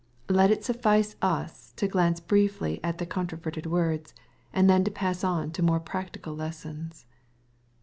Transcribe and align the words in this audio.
Let 0.29 0.49
it 0.49 0.63
suffice 0.65 1.15
us 1.21 1.73
to 1.73 1.87
glance 1.87 2.19
briefly 2.19 2.79
at 2.83 2.97
the 2.97 3.05
controverted 3.05 3.67
words, 3.67 4.15
and 4.51 4.67
then 4.67 4.83
pass 4.83 5.23
on 5.23 5.51
to 5.51 5.61
more 5.61 5.79
practical 5.79 6.33
lessons. 6.33 7.05